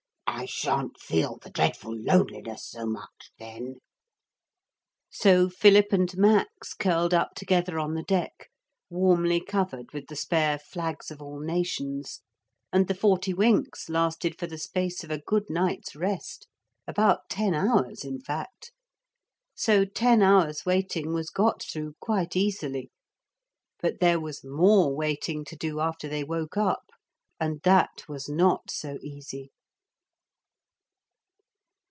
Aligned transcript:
'I 0.33 0.45
shan't 0.45 0.99
feel 0.99 1.37
the 1.37 1.51
dreadful 1.51 1.95
loneliness 1.95 2.65
so 2.67 2.87
much 2.87 3.29
then.' 3.37 3.75
So 5.11 5.49
Philip 5.49 5.87
and 5.93 6.17
Max 6.17 6.73
curled 6.73 7.13
up 7.13 7.35
together 7.35 7.77
on 7.77 7.93
the 7.93 8.01
deck, 8.01 8.49
warmly 8.89 9.39
covered 9.39 9.91
with 9.93 10.07
the 10.07 10.15
spare 10.15 10.57
flags 10.57 11.11
of 11.11 11.21
all 11.21 11.39
nations, 11.41 12.21
and 12.73 12.87
the 12.87 12.95
forty 12.95 13.35
winks 13.35 13.87
lasted 13.87 14.39
for 14.39 14.47
the 14.47 14.57
space 14.57 15.03
of 15.03 15.11
a 15.11 15.19
good 15.19 15.47
night's 15.47 15.95
rest 15.95 16.47
about 16.87 17.29
ten 17.29 17.53
hours, 17.53 18.03
in 18.03 18.19
fact. 18.19 18.71
So 19.53 19.85
ten 19.85 20.23
hours' 20.23 20.65
waiting 20.65 21.13
was 21.13 21.29
got 21.29 21.61
through 21.61 21.93
quite 21.99 22.35
easily. 22.35 22.89
But 23.79 23.99
there 23.99 24.19
was 24.19 24.43
more 24.43 24.95
waiting 24.95 25.45
to 25.45 25.55
do 25.55 25.81
after 25.81 26.07
they 26.07 26.23
woke 26.23 26.57
up, 26.57 26.89
and 27.39 27.61
that 27.61 28.07
was 28.07 28.27
not 28.27 28.71
so 28.71 28.97
easy. 29.03 29.51